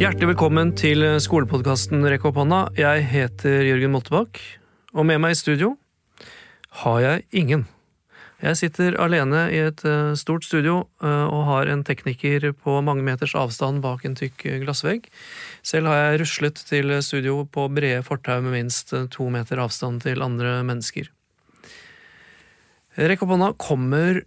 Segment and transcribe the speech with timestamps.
[0.00, 2.60] Hjertelig velkommen til skolepodkasten Rekk opp hånda.
[2.72, 4.38] Jeg heter Jørgen Moltebakk,
[4.96, 5.74] og med meg i studio
[6.80, 7.66] har jeg ingen.
[8.40, 13.04] Jeg sitter alene i et eh, stort studio eh, og har en tekniker på mange
[13.04, 15.10] meters avstand bak en tykk glassvegg.
[15.60, 20.24] Selv har jeg ruslet til studio på brede fortau med minst to meter avstand til
[20.24, 21.12] andre mennesker.
[22.96, 24.24] Rekk opp hånda kommer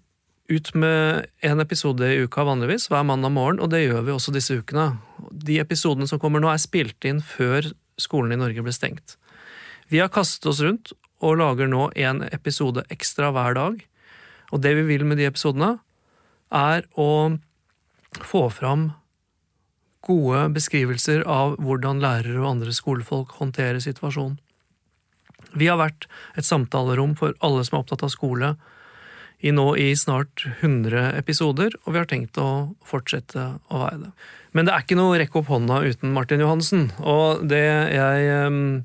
[0.51, 4.33] ut med en episode i uka vanligvis, hver mandag morgen, og det gjør vi også
[4.35, 4.97] disse ukene.
[5.31, 7.69] De episodene som kommer nå, er spilt inn før
[8.01, 9.15] skolen i Norge ble stengt.
[9.91, 10.91] Vi har kastet oss rundt
[11.23, 13.79] og lager nå en episode ekstra hver dag.
[14.51, 15.77] Og det vi vil med de episodene,
[16.53, 17.39] er å
[18.21, 18.91] få fram
[20.03, 24.35] gode beskrivelser av hvordan lærere og andre skolefolk håndterer situasjonen.
[25.57, 28.53] Vi har vært et samtalerom for alle som er opptatt av skole,
[29.43, 34.11] i nå i snart 100 episoder, og vi har tenkt å fortsette å være det.
[34.53, 36.85] Men det er ikke noe rekk opp hånda uten Martin Johansen.
[37.01, 38.83] Og det jeg um,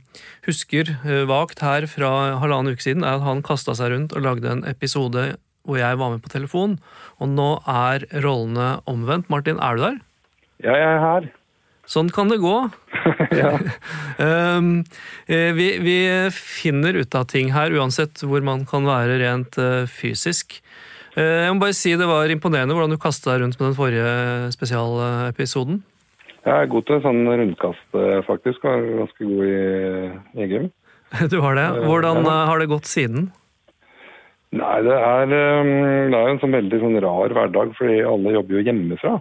[0.48, 4.24] husker uh, vagt her fra halvannen uke siden, er at han kasta seg rundt og
[4.24, 5.34] lagde en episode
[5.68, 6.78] hvor jeg var med på telefon.
[7.20, 9.28] Og nå er rollene omvendt.
[9.28, 9.98] Martin, er du der?
[10.64, 11.28] Ja, jeg er her.
[11.88, 12.54] Sånn kan det gå.
[14.20, 14.72] um,
[15.58, 15.98] vi, vi,
[16.36, 20.58] finner ut av ting her, uansett hvor man kan være rent uh, fysisk.
[21.16, 23.78] Uh, jeg må bare si Det var imponerende hvordan du kasta deg rundt med den
[23.78, 24.10] forrige
[24.54, 25.80] spesialepisoden.
[26.44, 27.96] Jeg er god til sånn rundkast,
[28.28, 28.62] faktisk.
[28.64, 30.70] Var ganske god i, gym.
[31.32, 31.66] Du har det?
[31.88, 33.30] Hvordan har det gått siden?
[34.56, 35.72] Nei, det er, um,
[36.12, 39.16] det er en sånn veldig sånn rar hverdag, fordi alle jobber jo hjemmefra.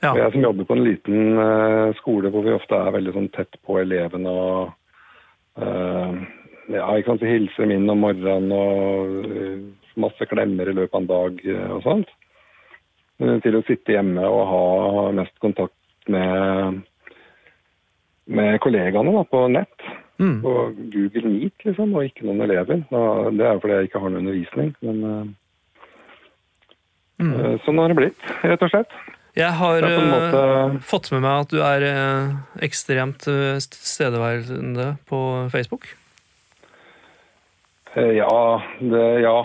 [0.00, 0.14] Ja.
[0.16, 3.58] Jeg som jobber på en liten uh, skole hvor vi ofte er veldig sånn tett
[3.66, 4.70] på elevene og
[5.60, 6.14] uh,
[6.72, 9.58] ja, ikke sant, hilse dem inn om morgenen og uh,
[10.00, 11.42] masse klemmer i løpet av en dag
[11.74, 12.12] og sånt.
[13.20, 16.78] Til å sitte hjemme og ha mest kontakt med,
[18.32, 19.90] med kollegaene da, på nett.
[20.22, 20.38] Mm.
[20.40, 20.54] På
[20.94, 22.80] Google Meet, liksom, og ikke noen elever.
[22.88, 24.72] Det er jo fordi jeg ikke har noen undervisning.
[24.86, 25.04] Men
[27.20, 27.36] mm.
[27.66, 28.96] sånn har det blitt, rett og slett.
[29.38, 30.42] Jeg har måte...
[30.42, 32.32] uh, fått med meg at du er uh,
[32.66, 35.20] ekstremt stedeværende tilstedeværende på
[35.52, 35.92] Facebook.
[37.94, 39.38] ja, det Ja.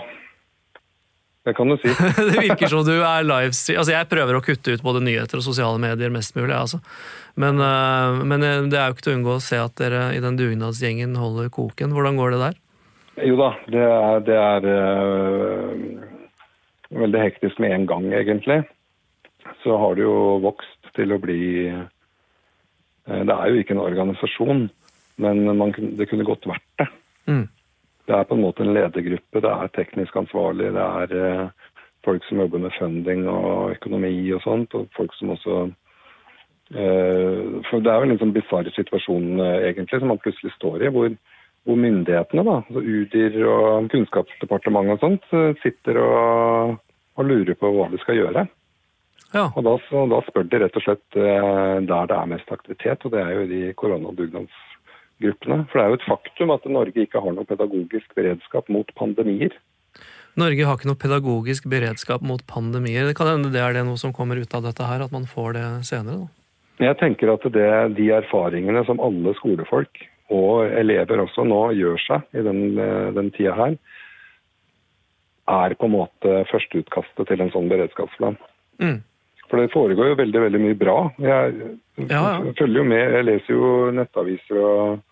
[1.46, 1.86] Det kan du si.
[2.32, 3.78] det virker som du er livestream.
[3.78, 6.50] Altså, jeg prøver å kutte ut både nyheter og sosiale medier mest mulig.
[6.56, 6.80] Altså.
[7.38, 7.62] Men,
[8.26, 11.14] men, det er jo ikke til å unngå å se at dere i den dugnadsgjengen
[11.14, 11.94] holder koken.
[11.94, 12.58] Hvordan går det der?
[13.28, 14.66] Jo da, det er, det er
[17.04, 18.64] veldig hektisk med en gang, egentlig
[19.66, 24.66] så har det jo vokst til å bli eh, Det er jo ikke en organisasjon,
[25.22, 26.86] men man, det kunne godt vært det.
[27.26, 27.46] Mm.
[28.06, 31.72] Det er på en måte en ledergruppe, det er teknisk ansvarlig, det er eh,
[32.06, 37.82] folk som jobber med funding og økonomi og sånt, og folk som også eh, For
[37.82, 41.10] det er jo en litt sånn bisarr situasjon egentlig som man plutselig står i, hvor,
[41.66, 46.78] hvor myndighetene, da, altså UDIR og Kunnskapsdepartementet og sånt, sitter og,
[47.18, 48.46] og lurer på hva de skal gjøre.
[49.34, 49.48] Ja.
[49.58, 49.74] Og da,
[50.12, 53.32] da, spør de rett og slett eh, der det er mest aktivitet, og det er
[53.34, 55.64] jo i de koronadugnadsgruppene.
[55.70, 59.56] For det er jo et faktum at Norge ikke har noe pedagogisk beredskap mot pandemier.
[60.36, 63.08] Norge har ikke noe pedagogisk beredskap mot pandemier.
[63.08, 65.24] Det kan hende det er det noe som kommer ut av dette her, at man
[65.28, 66.26] får det senere?
[66.26, 66.32] da?
[66.86, 70.02] Jeg tenker at det, de erfaringene som alle skolefolk
[70.34, 73.78] og elever også nå gjør seg i den, eh, den tida her,
[75.46, 78.36] er på en måte førsteutkastet til en sånn beredskapsplan.
[78.82, 78.98] Mm.
[79.50, 80.96] For det foregår jo veldig veldig mye bra.
[81.22, 81.58] Jeg
[81.96, 82.54] ja, ja.
[82.58, 85.04] følger jo med, jeg leser jo nettaviser og,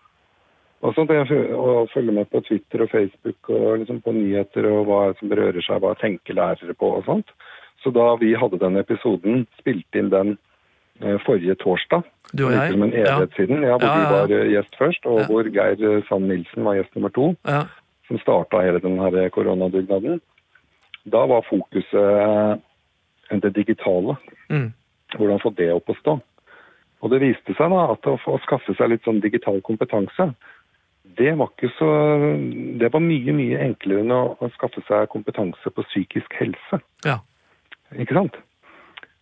[0.83, 1.13] og sånt.
[1.15, 5.31] Jeg, og følger med på Twitter og Facebook og liksom på nyheter og hva som
[5.31, 7.31] berører seg, hva tenker lærere på og sånt.
[7.83, 10.35] Så da vi hadde den episoden, spilte inn den
[11.01, 12.75] eh, forrige torsdag, du og jeg?
[12.75, 13.33] en evighet ja.
[13.37, 16.79] siden, ja, hvor ja, du var eh, gjest først, og hvor Geir Sand Nilsen var
[16.79, 17.27] gjest nummer to,
[18.09, 20.23] som starta hele denne koronadugnaden.
[21.13, 22.63] Da var fokuset
[23.29, 24.17] det digitale.
[24.49, 24.73] Mm.
[25.15, 26.17] Hvordan få det opp å stå.
[27.03, 30.31] Og det viste seg da at å, å skaffe seg litt sånn digital kompetanse,
[31.15, 31.89] det var så
[32.79, 36.81] Det var mye, mye enklere enn å, å skaffe seg kompetanse på psykisk helse.
[37.05, 37.19] Ja.
[37.93, 38.39] Ikke sant?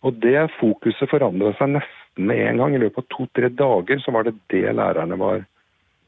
[0.04, 2.74] Og det fokuset forandra seg nesten med en gang.
[2.74, 5.44] I løpet av to-tre dager så var det det lærerne var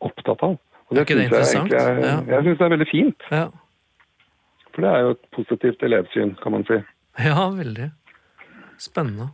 [0.04, 0.56] opptatt av.
[0.86, 1.72] Og det, er ikke det interessant?
[1.72, 2.18] Jeg, ja.
[2.34, 3.30] jeg syns det er veldig fint.
[3.32, 3.46] Ja.
[4.74, 6.76] For det er jo et positivt elevsyn, kan man si.
[7.22, 7.90] Ja, veldig.
[8.80, 9.30] Spennende.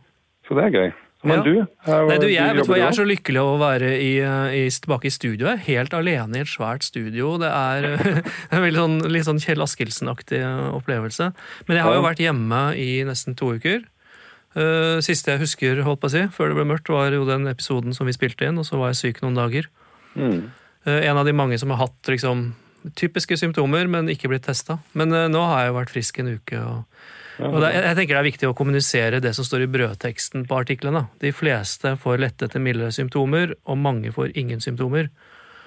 [0.47, 0.93] Så det er gøy.
[1.23, 1.43] Men ja.
[1.43, 1.53] du?
[1.87, 4.11] Er, Nei, du, jeg, du jeg, er så lykkelig å være i,
[4.59, 5.47] i, tilbake i studio.
[5.47, 7.37] Jeg er helt alene i et svært studio.
[7.39, 7.87] Det er
[8.53, 10.41] en veldig sånn, litt sånn Kjell Askildsen-aktig
[10.75, 11.29] opplevelse.
[11.69, 13.85] Men jeg har jo vært hjemme i nesten to uker.
[14.53, 17.49] Uh, siste jeg husker, holdt på å si, før det ble mørkt, var jo den
[17.49, 19.69] episoden som vi spilte inn, og så var jeg syk noen dager.
[20.13, 20.51] Mm.
[20.85, 22.51] Uh, en av de mange som har hatt liksom,
[22.99, 24.77] typiske symptomer, men ikke blitt testa.
[24.93, 26.59] Men uh, nå har jeg jo vært frisk en uke.
[26.61, 27.07] og,
[27.41, 30.57] og det, jeg tenker det er viktig å kommunisere det som står i brødteksten på
[30.61, 31.07] artiklene.
[31.23, 35.09] De fleste får lette til mildere symptomer, og mange får ingen symptomer.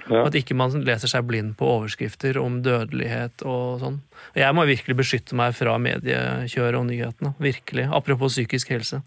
[0.06, 0.22] Ja.
[0.22, 3.98] At ikke man leser seg blind på overskrifter om dødelighet og sånn.
[4.38, 7.34] Jeg må virkelig beskytte meg fra mediekjøret og nyhetene.
[7.42, 7.88] Virkelig.
[7.90, 9.02] Apropos psykisk helse.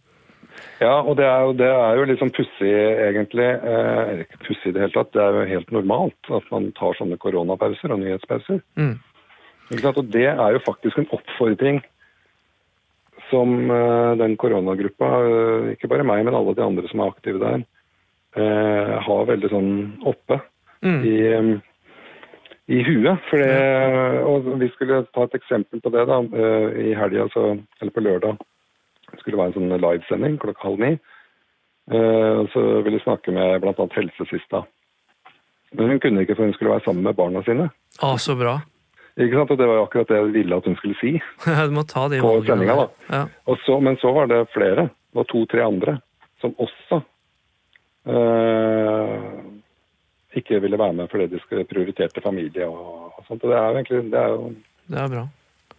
[0.79, 2.71] Ja, og det er jo, det er jo litt sånn pussig,
[3.05, 3.47] egentlig.
[3.47, 5.11] Eh, ikke pussig i det hele tatt.
[5.15, 8.59] Det er jo helt normalt at man tar sånne koronapauser og nyhetspauser.
[8.79, 8.97] Mm.
[9.69, 11.79] Og det er jo faktisk en oppfordring
[13.31, 17.41] som uh, den koronagruppa, uh, ikke bare meg, men alle de andre som er aktive
[17.41, 17.65] der,
[18.39, 19.73] uh, har veldig sånn
[20.09, 20.39] oppe
[20.85, 21.01] mm.
[21.05, 21.17] i,
[22.69, 23.27] i huet.
[23.29, 27.93] For det, og vi skulle ta et eksempel på det da, eh, i helga, eller
[27.93, 28.41] på lørdag.
[29.09, 30.91] Det skulle være en sånn livesending klokka halv ni.
[31.89, 33.87] Eh, så ville vi snakke med bl.a.
[33.95, 34.65] helsesista.
[35.73, 37.69] Men hun kunne ikke, for hun skulle være sammen med barna sine.
[38.01, 38.59] Ah, så bra.
[39.19, 39.51] Ikke sant?
[39.51, 41.13] Og Det var jo akkurat det jeg ville at hun skulle si.
[41.69, 42.75] du må ta de på sendinga.
[42.79, 42.87] da.
[43.11, 43.55] Ja.
[43.65, 44.89] Så, men så var det flere.
[45.11, 45.97] Det var to-tre andre
[46.39, 47.01] som også
[48.07, 49.17] øh,
[50.39, 53.43] ikke ville være med fordi de prioriterte familie og, og sånt.
[53.43, 54.53] Og det er jo egentlig det er jo
[54.87, 55.27] Det er bra.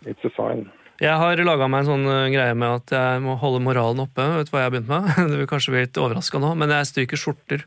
[0.07, 0.69] It's a sign.
[1.01, 4.27] Jeg har laga meg en sånn eh, greie med at jeg må holde moralen oppe.
[4.37, 5.13] Vet du hva jeg har begynt med?
[5.33, 7.65] Du vil kanskje bli litt overraska nå, men jeg stryker skjorter.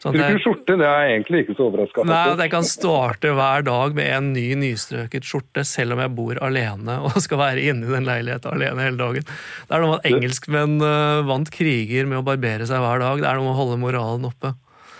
[0.00, 0.40] Sånn Bruker jeg...
[0.40, 0.76] skjorte?
[0.80, 4.08] Det er jeg egentlig ikke så overraska Nei, At jeg kan starte hver dag med
[4.16, 8.08] en ny nystrøket skjorte, selv om jeg bor alene og skal være inne i den
[8.08, 9.28] leiligheten alene hele dagen.
[9.28, 13.20] Det er noe med at engelskmenn uh, vant kriger med å barbere seg hver dag.
[13.20, 14.54] Det er noe med å holde moralen oppe.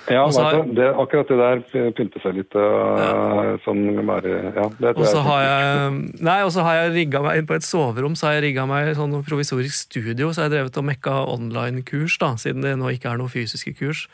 [0.08, 3.43] Ja, har, det, akkurat det der pynter seg litt uh, ja.
[3.64, 5.23] sånn bare Ja, det tror jeg.
[5.26, 5.93] Har jeg
[6.25, 8.64] nei, og så har jeg rigga meg inn på et soverom, så har jeg rigga
[8.70, 12.93] meg sånn provisorisk studio, så har jeg drevet og mekka online-kurs, da, siden det nå
[12.97, 14.06] ikke er noe fysiske kurs.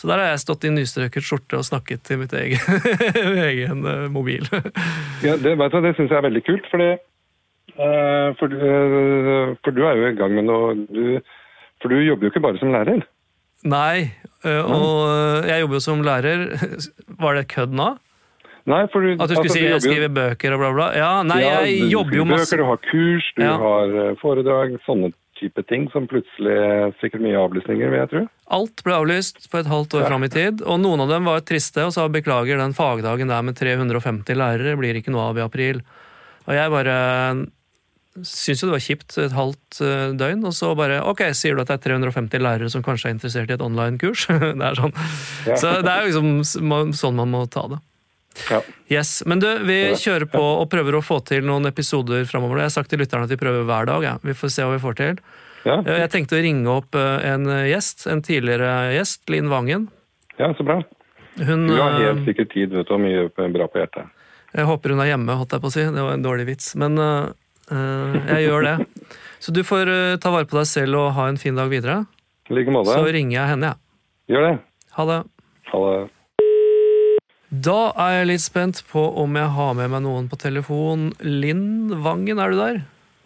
[0.00, 2.62] Så der har jeg stått i nystrøket skjorte og snakket til mitt egen,
[3.50, 4.46] egen uh, mobil.
[5.26, 6.92] ja, Det, vet du, det syns jeg er veldig kult, fordi
[7.76, 8.60] uh, for,
[9.62, 11.18] for, du er jo i gang med noe du,
[11.82, 13.02] For du jobber jo ikke bare som lærer.
[13.62, 16.48] Nei, eh, og eh, jeg jobber jo som lærer.
[17.22, 17.92] Var det kødd nå?
[18.70, 20.86] Nei, for du, At du skulle altså, si jeg skriver bøker og bla, bla?
[20.94, 22.46] Ja, nei, ja, jeg jobber jo masse.
[22.52, 23.56] Bøker, du har kurs, du ja.
[23.58, 25.10] har eh, foredrag, sånne
[25.42, 28.22] type ting som plutselig Sikkert mye avlysninger, vil jeg tro.
[28.54, 30.10] Alt ble avlyst for et halvt år ja.
[30.12, 33.42] fram i tid, og noen av dem var triste og sa beklager, den fagdagen der
[33.42, 35.82] med 350 lærere blir ikke noe av i april.
[36.46, 36.94] Og jeg bare
[38.20, 41.62] syntes jo det var kjipt et halvt eh, døgn, og så bare ok, sier du
[41.62, 44.26] at det er 350 lærere som kanskje er interessert i et online-kurs?
[44.60, 44.92] det er sånn.
[45.48, 45.56] Ja.
[45.60, 47.80] Så det er jo liksom sånn man må ta det.
[48.48, 48.62] Ja.
[48.88, 52.62] Yes, Men du, vi kjører på og prøver å få til noen episoder framover.
[52.62, 54.06] Jeg har sagt til lytterne at vi prøver hver dag.
[54.06, 54.14] Ja.
[54.24, 55.20] Vi får se hva vi får til.
[55.68, 55.76] Ja.
[55.84, 59.86] Jeg tenkte å ringe opp eh, en gjest, en tidligere gjest, Linn Vangen.
[60.40, 60.80] Ja, så bra.
[61.40, 64.18] Hun, du har helt eh, sikkert tid, vet du, og mye bra på hjertet.
[64.52, 65.84] Jeg håper hun er hjemme, holdt jeg på å si.
[65.88, 66.74] Det var en dårlig vits.
[66.80, 67.30] Men Eh,
[67.72, 68.76] jeg gjør det.
[69.42, 72.04] Så du får eh, ta vare på deg selv og ha en fin dag videre.
[72.50, 72.94] like måte.
[72.94, 73.78] Så ringer jeg henne, jeg.
[74.28, 74.34] Ja.
[74.34, 74.56] Gjør det.
[74.96, 75.20] Ha det.
[75.72, 76.10] Ha det.
[77.52, 81.10] Da er jeg litt spent på om jeg har med meg noen på telefon.
[81.20, 82.78] Linn Vangen, er du der?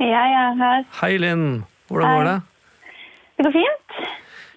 [0.03, 0.87] Ja, jeg er her.
[1.01, 1.45] Hei, Linn.
[1.87, 2.17] Hvordan Hei.
[2.17, 2.39] går det?
[3.37, 4.01] Det går fint.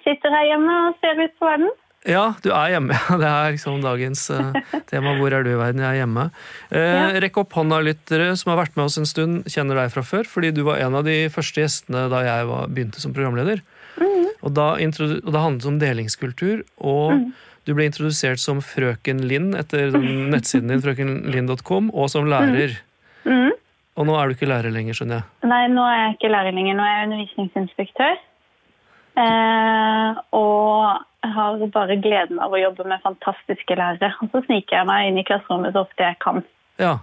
[0.07, 1.69] Sitter her hjemme og ser ut på verden.
[2.07, 2.95] Ja, du er hjemme.
[3.21, 4.55] Det er liksom dagens uh,
[4.87, 5.17] tema.
[5.19, 5.81] Hvor er du i verden?
[5.83, 6.29] Jeg er hjemme.
[6.71, 7.17] Eh.
[7.25, 10.29] Rekk opp hånda, lyttere som har vært med oss en stund, kjenner deg fra før.
[10.29, 13.63] Fordi du var en av de første gjestene da jeg var, begynte som programleder.
[13.99, 14.29] Mm.
[14.39, 16.63] Og, da og, det handlet om delingskultur.
[16.79, 17.25] Og mm.
[17.67, 19.91] du ble introdusert som Frøken Linn etter
[20.33, 22.79] nettsiden din, frøkenlinn.com, og som lærer.
[23.25, 23.33] Mm.
[23.35, 23.57] mm.
[23.99, 25.49] Og nå er du ikke lærer lenger, skjønner jeg?
[25.51, 26.75] Nei, nå er jeg ikke lærer lenger.
[26.77, 28.19] Nå er jeg undervisningsinspektør.
[29.19, 34.13] Eh, og har bare gleden av å jobbe med fantastiske lærere.
[34.23, 36.41] Og så sniker jeg meg inn i klasserommet så ofte jeg kan.
[36.79, 36.95] Ja.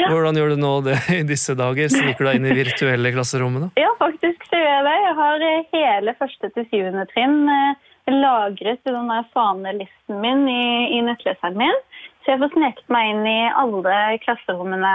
[0.00, 0.10] ja.
[0.10, 1.90] Hvordan gjør du nå det i disse dager?
[1.92, 3.70] Sniker du deg inn i virtuelle klasserommene?
[3.80, 4.96] Ja, faktisk så gjør jeg det.
[5.06, 10.48] Jeg har eh, hele første til syvende trinn eh, lagret i den der fanelisten min
[10.50, 10.64] i,
[10.98, 11.78] i nettleseren min.
[12.24, 14.92] Så jeg får sneket meg inn i alle klasserommene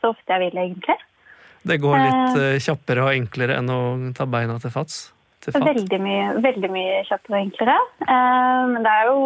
[0.00, 0.96] så ofte jeg vil, egentlig.
[1.68, 3.80] Det går litt eh, kjappere og enklere enn å
[4.16, 5.10] ta beina til fats?
[5.48, 7.76] Veldig mye, veldig mye kjappere og enklere.
[8.04, 9.20] Eh, men det er jo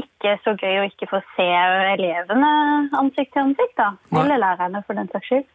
[0.00, 1.48] ikke så gøy å ikke få se
[1.92, 2.52] elevene
[2.96, 3.76] ansikt til ansikt.
[3.76, 3.90] da.
[4.16, 5.50] Eller lærerne, for den saks skyld.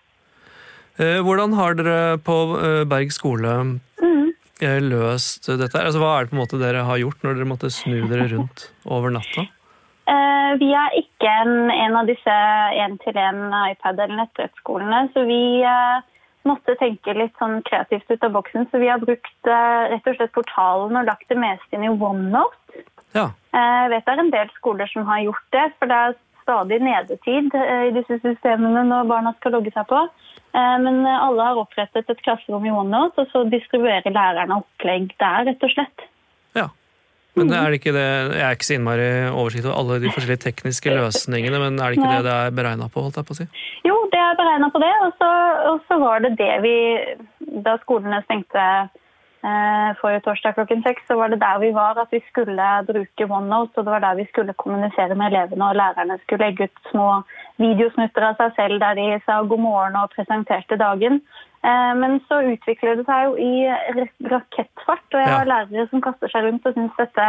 [1.01, 3.55] Eh, hvordan har dere på eh, Berg skole
[4.03, 4.29] mm.
[4.91, 5.81] løst dette?
[5.81, 8.29] Altså, hva er det på en måte dere har gjort når dere måtte snu dere
[8.35, 9.47] rundt over natta?
[10.59, 12.33] Vi er ikke en, en av disse
[12.75, 15.61] én-til-én iPad- eller nettbrettskolene, så vi
[16.47, 18.67] måtte tenke litt sånn kreativt ut av boksen.
[18.71, 21.93] Så vi har brukt uh, rett og slett portalen og lagt det meste inn i
[21.93, 22.83] OneNote.
[23.15, 23.29] Ja.
[23.51, 26.77] Jeg vet det er en del skoler som har gjort det, for det er stadig
[26.81, 29.99] nedetid i disse systemene når barna skal logge seg på.
[30.55, 35.67] Men alle har opprettet et klasserom i OneNote, og så distribuerer lærerne opplegg der, rett
[35.67, 36.07] og slett.
[36.55, 36.69] Ja.
[37.39, 40.43] Men er det ikke det, Jeg er ikke så innmari oversikt over alle de forskjellige
[40.49, 42.17] tekniske løsningene, men er det ikke Nei.
[42.17, 43.05] det det er beregna på?
[43.05, 43.47] holdt jeg på å si?
[43.87, 44.00] Jo,
[44.41, 45.29] beregna på det, og så,
[45.71, 46.75] og så var det det vi
[47.65, 48.65] Da skolene stengte
[49.41, 53.25] Eh, forrige torsdag klokken seks så var det der vi var, at vi skulle bruke
[53.25, 53.77] OneNote.
[53.77, 57.07] Og det var der vi skulle kommunisere med elevene, og lærerne skulle legge ut små
[57.57, 61.21] videosnutter av seg selv der de sa god morgen og presenterte dagen.
[61.65, 63.53] Eh, men så utvikler det seg jo i
[64.35, 67.27] rakettfart, og jeg har lærere som kaster seg rundt og syns dette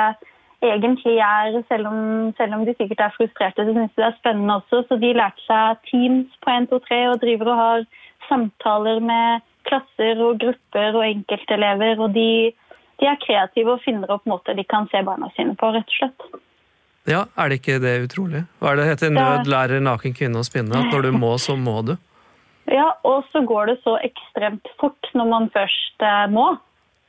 [0.63, 1.99] egentlig er, selv om,
[2.39, 4.83] selv om de sikkert er frustrerte, så syns de det er spennende også.
[4.89, 7.85] Så de lærte seg Teams på 1, 2, 3 og driver og har
[8.29, 11.99] samtaler med klasser og grupper og enkeltelever.
[11.99, 12.31] Og de,
[13.01, 15.99] de, er kreative og finner opp måter de kan se barna sine på, rett og
[15.99, 16.41] slett.
[17.11, 18.45] Ja, Er det ikke det utrolig?
[18.63, 19.11] Hva er det heter?
[19.11, 20.79] Nød lærer naken kvinne å spinne.
[20.79, 21.97] At når du må, så må du.
[22.71, 26.53] Ja, og så går det så ekstremt fort når man først eh, må.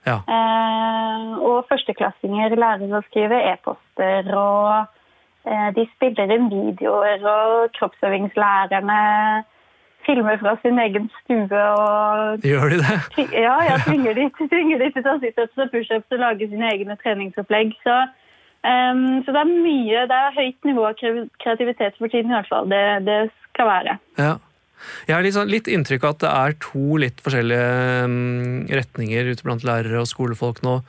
[0.08, 0.20] Ja.
[0.28, 9.02] Eh, og førsteklassinger lærer å skrive e-poster, og eh, de spiller inn videoer, og kroppsøvingslærerne
[10.06, 12.98] filmer fra sin egen stue og Gjør de det?
[13.46, 16.98] Ja, jeg tvinger de, tvinger de til å situps og pushups og lage sine egne
[17.04, 17.76] treningsopplegg.
[17.86, 18.00] Så,
[18.68, 22.52] um, så, det er mye Det er høyt nivå av kreativitet for tiden i hvert
[22.52, 22.68] fall.
[22.72, 23.22] Det, det
[23.54, 23.98] skal være.
[24.20, 24.36] Ja.
[25.08, 29.46] Jeg har liksom litt inntrykk av at det er to litt forskjellige um, retninger ute
[29.46, 30.80] blant lærere og skolefolk nå.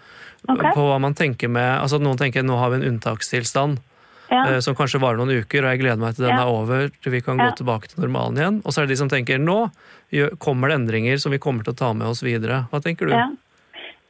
[0.44, 0.74] Okay.
[0.76, 3.80] På hva man tenker med, altså Noen tenker nå har vi en unntakstilstand
[4.28, 4.42] ja.
[4.50, 6.42] Eh, som kanskje varer noen uker, og jeg gleder meg til den ja.
[6.44, 8.60] er over, til vi kan gå tilbake til normalen igjen.
[8.64, 9.58] Og så er det de som tenker nå
[10.38, 12.64] kommer det endringer som vi kommer til å ta med oss videre.
[12.70, 13.14] Hva tenker du?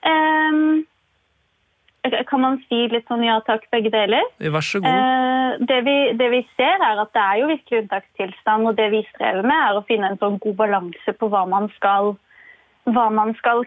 [0.04, 0.84] Um,
[2.28, 4.26] kan man si litt sånn ja takk, begge deler?
[4.38, 4.92] Vær så god.
[4.92, 8.90] Uh, det, vi, det, vi, ser, er at det er jo virkelig unntakstilstand, og det
[8.92, 12.14] vi strever med, er å finne en sånn god balanse på hva man skal,
[12.90, 13.64] hva man skal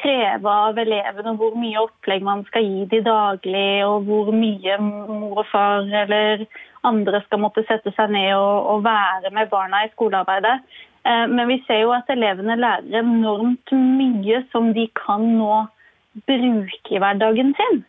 [0.00, 5.42] kreve av elevene hvor mye opplegg man skal gi de daglig, og hvor mye mor
[5.42, 6.46] og far eller
[6.86, 10.56] andre skal måtte sette seg ned og, og være med barna i skolearbeidet.
[11.06, 15.66] Eh, men vi ser jo at elevene lærer enormt mye som de kan nå
[16.26, 17.84] bruke i hverdagen sin.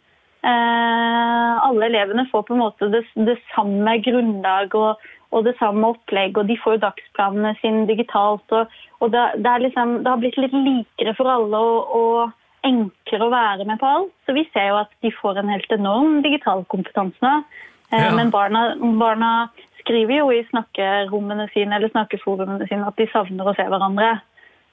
[0.48, 5.92] Eh, alle elevene får på en måte det, det samme grunnlag og og det samme
[5.92, 8.46] opplegg, og de får jo dagsplanene sine digitalt.
[8.51, 8.74] og,
[9.04, 13.34] og det, det, liksom, det, har blitt litt likere for alle og, og enklere å
[13.34, 14.13] være med på alt.
[14.25, 17.42] Så vi ser jo at de får en helt enorm digital kompetanse nå.
[17.92, 18.13] Eh, ja.
[18.16, 19.34] Men barna, barna,
[19.82, 24.18] skriver jo i snakkerommene sine eller snakkeforumene sine at de savner å se hverandre.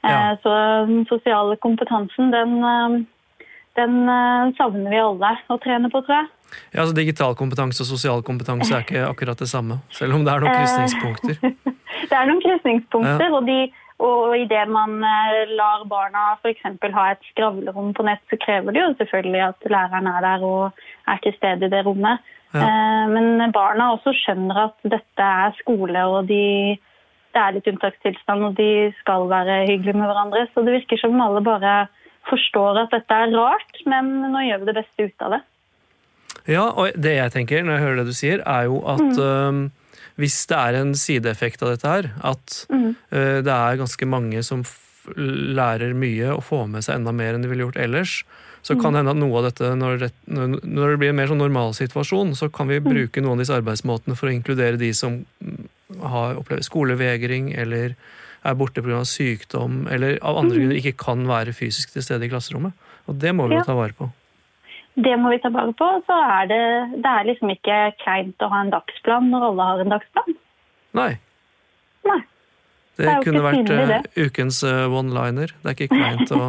[0.07, 0.37] Eh, ja.
[0.43, 0.55] Så
[0.89, 2.97] den sosiale kompetansen, den, eh,
[3.79, 3.95] den
[4.59, 6.33] savner vi alle å trene på, tror jeg.
[6.75, 10.35] Ja, altså Digital kompetanse og sosial kompetanse er ikke akkurat det samme, selv om det
[10.35, 11.41] er noen krysningspunkter.
[12.11, 13.33] det er noen krysningspunkter, ja.
[13.39, 13.59] og, de,
[14.05, 16.65] og idet man eh, lar barna f.eks.
[16.99, 20.87] ha et skravlerom på nett, så krever det jo selvfølgelig at læreren er der og
[21.11, 22.33] er til stede i det rommet.
[22.55, 22.67] Ja.
[22.67, 26.77] Eh, men barna også skjønner at dette er skole, og de,
[27.35, 28.71] det er litt unntakstilstand, og de
[29.03, 30.47] skal være hyggelige med hverandre.
[30.53, 31.77] Så det virker som alle bare
[32.29, 35.41] forstår at dette er rart, men nå gjør vi det beste ut av det.
[36.51, 39.61] Ja, og det jeg tenker når jeg hører det du sier, er jo at mm.
[39.65, 42.89] uh, hvis det er en sideeffekt av dette her, at mm.
[43.15, 44.65] uh, det er ganske mange som
[45.17, 48.23] lærer mye og får med seg enda mer enn de ville gjort ellers,
[48.65, 51.29] så kan det hende at noe av dette, når det, når det blir en mer
[51.29, 52.87] sånn normalsituasjon, så kan vi mm.
[52.87, 55.19] bruke noen av disse arbeidsmåtene for å inkludere de som
[56.01, 57.93] har opplevd skolevegring eller
[58.45, 59.01] er borte pga.
[59.09, 60.61] sykdom eller av andre mm.
[60.61, 62.77] grunner ikke kan være fysisk til stede i klasserommet.
[63.09, 64.11] Og det må vi jo ta vare på.
[64.95, 65.89] Det må vi ta vare på.
[66.07, 66.63] Så er det,
[67.03, 70.37] det er liksom ikke kleint å ha en dagsplan når alle har en dagsplan.
[70.95, 71.11] Nei.
[72.07, 72.21] Nei.
[72.95, 74.03] Det, det kunne vært det.
[74.15, 75.51] ukens uh, one-liner.
[75.63, 76.43] Det er ikke kleint å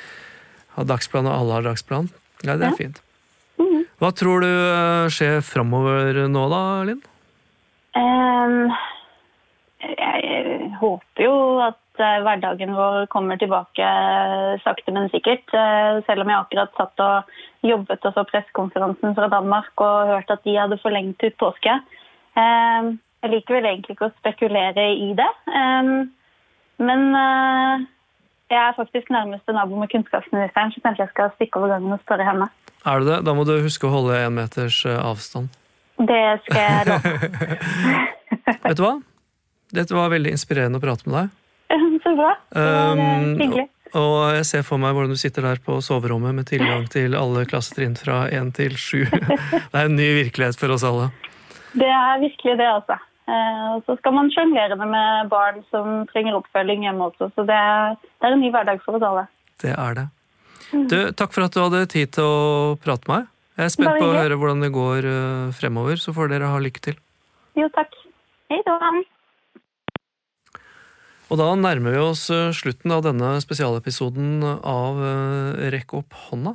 [0.78, 2.08] ha dagsplan når alle har dagsplan.
[2.46, 2.78] Nei, det er ja.
[2.78, 3.02] fint.
[3.60, 3.84] Mm.
[4.00, 7.04] Hva tror du uh, skjer framover nå da, Linn?
[7.96, 8.72] Um,
[9.84, 15.48] jeg, jeg håper jo at Eh, hverdagen vår kommer tilbake eh, sakte, men sikkert.
[15.56, 17.30] Eh, selv om jeg akkurat satt og
[17.64, 21.78] jobbet og så pressekonferansen fra Danmark og hørte at de hadde forlengt ut påske.
[22.36, 25.28] Jeg liker vel egentlig ikke å spekulere i det.
[26.84, 31.96] Men jeg er faktisk nærmeste nabo med kunnskapsministeren, så kanskje jeg skal stikke over gangen
[31.96, 32.50] og spørre henne.
[32.84, 33.18] Er du det?
[33.26, 35.48] Da må du huske å holde én meters avstand.
[35.96, 37.18] Det skal jeg love.
[38.68, 38.94] Vet du hva?
[39.74, 41.32] Dette var veldig inspirerende å prate med deg.
[42.04, 42.34] Så bra.
[42.54, 43.64] Det var eh, Um, hyggelig.
[43.96, 47.46] Og jeg ser for meg hvordan du sitter der på soverommet med tilgang til alle
[47.48, 49.06] klassetrinn fra 1 til 7.
[49.72, 51.08] Det er en ny virkelighet for oss alle.
[51.76, 52.98] Det er virkelig det, altså.
[53.26, 57.46] Eh, Og så skal man sjonglere det med barn som trenger oppfølging hjemme også, så
[57.48, 59.26] det er, det er en ny hverdag for oss alle.
[59.62, 60.06] Det er det.
[60.90, 63.32] Du, takk for at du hadde tid til å prate med meg.
[63.56, 66.58] Jeg er spent på å høre hvordan det går eh, fremover, så får dere ha
[66.60, 66.98] lykke til.
[67.56, 67.94] Jo, takk.
[68.52, 68.76] Hei da.
[71.26, 76.54] Og da nærmer vi oss eh, slutten av denne spesialepisoden av eh, Rekk opp hånda.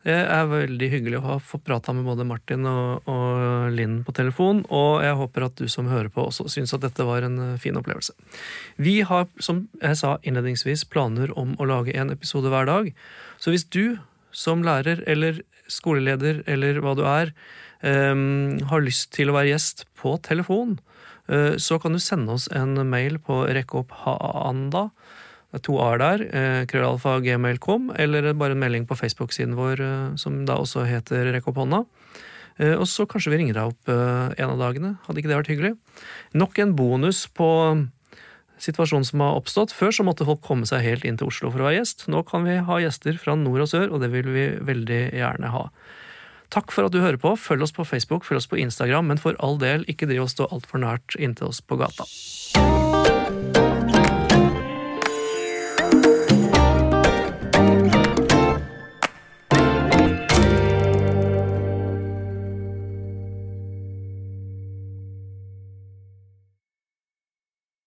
[0.00, 4.14] Det er veldig hyggelig å ha fått prata med både Martin og, og Linn på
[4.16, 7.36] telefon, og jeg håper at du som hører på også syns at dette var en
[7.44, 8.16] eh, fin opplevelse.
[8.80, 12.88] Vi har, som jeg sa innledningsvis, planer om å lage en episode hver dag.
[13.36, 14.00] Så hvis du
[14.32, 17.34] som lærer eller skoleleder eller hva du er,
[17.82, 20.78] um, har lyst til å være gjest på telefon,
[21.62, 24.88] så kan du sende oss en mail på rekkeopphaanda,
[25.50, 29.80] det er to a-er der, eh, krøllalfa gmail.com, eller bare en melding på Facebook-siden vår
[29.82, 31.80] eh, som da også heter Rekk opp hånda.
[32.60, 34.92] Eh, Og så kanskje vi ringer deg opp eh, en av dagene.
[35.08, 35.72] Hadde ikke det vært hyggelig?
[36.38, 37.50] Nok en bonus på
[38.62, 39.74] situasjonen som har oppstått.
[39.74, 42.06] Før så måtte folk komme seg helt inn til Oslo for å være gjest.
[42.06, 45.50] Nå kan vi ha gjester fra nord og sør, og det vil vi veldig gjerne
[45.50, 45.64] ha.
[46.50, 47.36] Takk for at du hører på.
[47.38, 50.32] Følg oss på Facebook, følg oss på Instagram, men for all del, ikke driv og
[50.34, 52.08] stå altfor nært inntil oss på gata.